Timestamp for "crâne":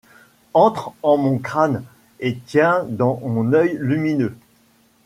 1.37-1.83